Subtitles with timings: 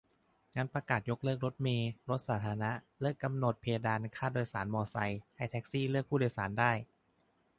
[0.55, 6.71] งั้นประกาศยกเลิกรถเมล์ รถสาธารณะ เลิกกำหนดเพดานค่าโดยสารมอไซค์ ให้แท็กซี่เลือกผู้โดยสารได้